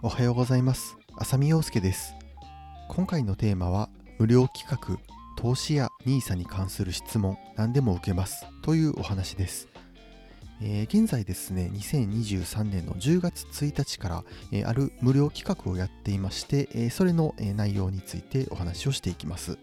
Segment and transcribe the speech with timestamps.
[0.00, 0.96] おはようございます。
[1.16, 2.14] 浅見陽介です。
[2.88, 3.90] 今回のテーマは
[4.20, 5.02] 無料企画
[5.36, 8.46] 投資や NISA に関する質問何でも受けます。
[8.62, 9.66] というお話です。
[10.62, 19.58] えー、現在ですね、2023年の10月1日から、えー、ある無料企画をやっていまして、えー、それの、え内容についてお話をしていきます。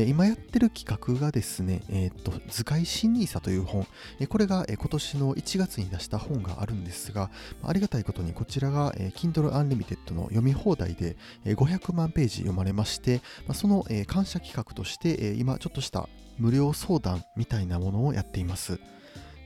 [0.00, 3.84] え今やってる企画がですね、えー、と図解新 NISA という本、
[4.20, 7.32] えこれが、え今年の1月に出した本があるんですが、
[7.64, 18.78] ありがたいことにこちらが、え Kindle Unlimited の読み放題で、え500万ページ読まれまして、まその、え感謝企画として、え今ちょっとした無料相談みたいなものをやっています。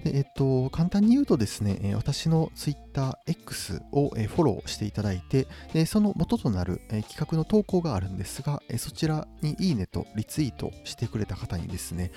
[0.04, 12.10] でえっと、簡単に言うとですね、私の TwitterX をフォローしていただいて、でその元となる企画の投稿があるんですが、そちらにいいねとリツイートしてくれた方にですね、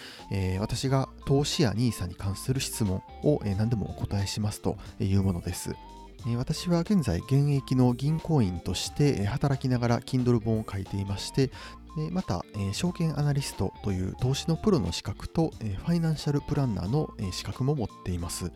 [0.59, 5.75] 私が投資や NISA に関する質問を何でもお答えしますというものです。
[6.37, 11.51] 私は現在現役の銀行員として働きながら Kindle 本を書いていまして
[11.95, 18.51] でまた、えー、証券アナリストという投資のプロの資格と、えー、ファイナンシャルプランナーの、えー、資格も持っています。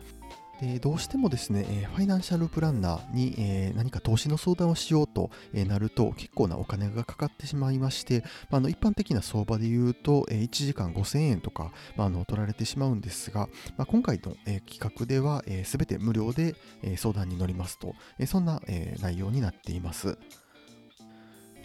[0.60, 20.18] でどうしてもですね、えファイナンシャルプランナーに、え何か投資の相談をしようと、えなると結構なお金がかかってしまいまして、まあ、の一般的な相場で言うと、え1時間5000円とか、まあ、の取られてしまうんですが、まあ、今回の、え企画では、えー、全て無料で、え相談に乗りますと、えそんな、え内容になっています。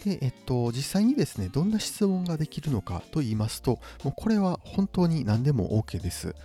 [0.06, 6.36] で、えっと、実際にですね、どんな質問ができるのかと言いますと、もうこれは本当に何でも OK です。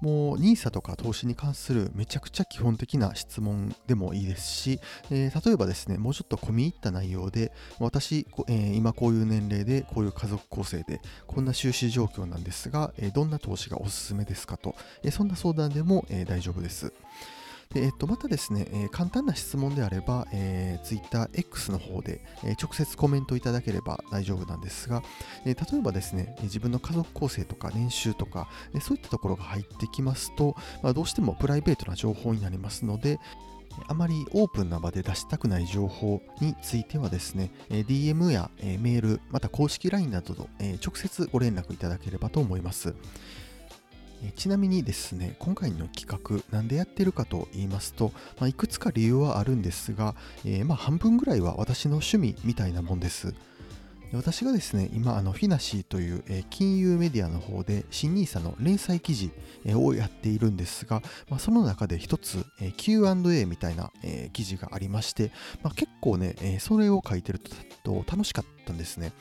[0.00, 16.92] もう NISA とか投資に関するめちゃくちゃ基本的な質問でもいいですし、えー、例えばですね、もうちょっと込み入った内容で、私、えー、今こういう年齢で、こういう家族構成で、こんな収支状況なんですが、えー、どんな投資がおすすめですかと、えそんな相談でも、え大丈夫です。
[17.72, 25.02] で、えっと、またですね、えー、簡単な質問であれば、えー、TwitterX の方で、えー、直接コメントいただければ大丈夫なんですが、
[25.46, 33.20] え例えばですね、自分の家族構成とか年収とか、えそういったところが入ってきますと、まあ、どうしてもプライベートな情報になりますので、
[33.86, 40.48] あまりオープンな場で出したくない情報についてはですね、DM やメール、また公式 LINE などと
[40.84, 42.94] 直接ご連絡いただければと思います。
[44.36, 50.14] ちなみにですね、今回の企画、なんでやってるかと言いますと、まあ、いくつか理由はあるんですが、
[50.44, 53.34] えー、まあ半分ぐらいは私の趣味みたいなもんです。
[54.12, 59.30] 私がですね、今、あのフィナシーという、金融メディアの方で、新 NISA の連載記事、
[59.74, 62.44] をやっているんですが、まあ、その中で一つ、
[62.76, 63.92] Q&A みたいな、
[64.32, 65.30] 記事がありまして、
[65.62, 67.40] まあ、結構ね、それを書いてる
[67.84, 69.12] と楽しかったたんですね。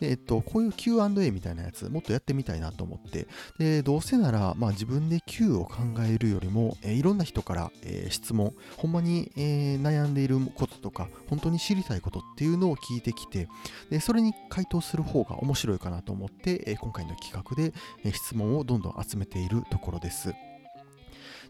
[0.00, 3.26] で、えっと、こういう Q&A みたいなやつ、もっとやってみたいなと思って、
[3.58, 13.48] で、どうせなら、まあ自分で Q を考えるよりも、えー、いろんな人から、えー、質問、ほんまに、えー、悩んでいることとか、本当に知りたいことっていうのを聞いてきて、
[13.90, 17.72] で、それに回答する方が面白いかなと思って、え、今回の企画で、
[18.04, 20.34] え、質問をどんどん集めているところです。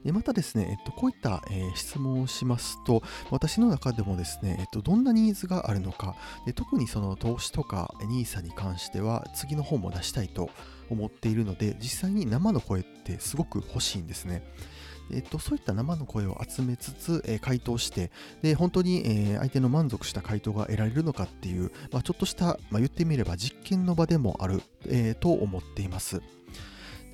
[0.04, 10.50] でまたですね、えっと、こういった、えー、質問をしますと、私の中でもですね、えっと、どんなニーズがあるのか、で特にその投資とか NISA に関しては、次の本も出したいと
[10.90, 14.42] 思っているので、実際に生の声ってすごく欲しいんですね。
[15.10, 18.10] えっと、そういった生の声を集めつつ、えー、回答して、
[18.42, 26.22] で、本当に、えー、相手の満足した回答が得られるのかっていう、まあ、ちょっとした、まあ、言ってみれば実験の場でもある、えー、と思っています。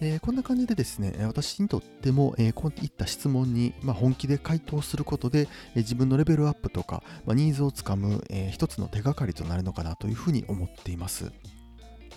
[0.03, 11.31] えー、こんな感じでですね、私にとっても、えー、こういった質問に、まあ、本気で回答することで、えー、自分のレベルアップとか、まあ、ニーズをつかむ、えー、一つの手がかりとなるのかなというふうに思っています。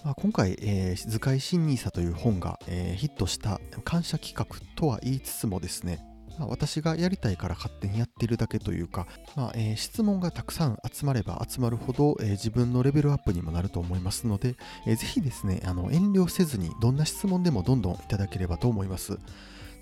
[0.04, 4.46] まあ、今回、えー、図解新 NISA という本が、えー、ヒットした感謝企画
[4.76, 6.00] とは言いつつもですね、
[6.40, 14.56] まあ、私がやりたいから勝手にやっているだけというか、まあえー、質問がたくさん集まれば集まるほど、えー、自分のレベルアップにもなると思いますので、
[14.86, 19.18] えー、ぜひですねあの遠慮せずにどんな質問でもどんどんいただければと思います。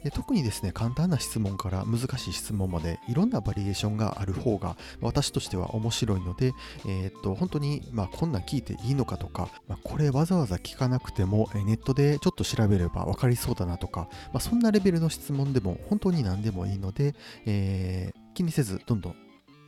[0.03, 6.53] で特にですね、簡単な質問から難しい質問までいろんなバリエーションがある方が私としては面白いので、
[6.87, 17.15] えー、っと本当に、まあ、こんなん聞いていいのかとか、まあ、これわざわざ聞かなくてもネットでちょっと調べれば分かりそうだなとか、まあ、そんなレベルの質問でも本当に何でもいいので、
[17.45, 19.15] えー、気にせずどんどん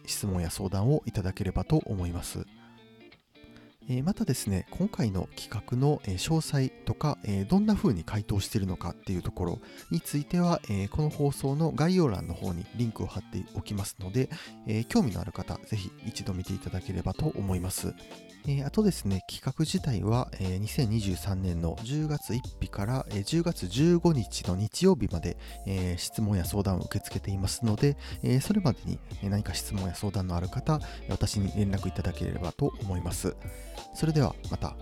[0.06, 2.46] 質問や相談をいただければと思います。
[4.04, 7.18] またですね、今回の企画の詳細とか、
[7.50, 9.60] どんな風に回答しているのかっていうところ
[9.92, 14.30] については、この放送の概要欄の方にリンクを貼っておきますので、
[14.88, 17.94] 興味のある方、ぜひ一度見ていただければと思います。
[18.66, 25.38] あとですね、企画自体は、えー2023年の10月1日から、えー10月15日の日曜日まで、
[25.98, 27.98] 質問や相談を受け付けていますので、
[28.42, 33.36] それまでに何か質問や相談のある方、私に連絡いただければと思います。
[33.94, 34.76] それではまた。